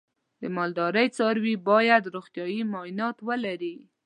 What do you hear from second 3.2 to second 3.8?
ولري.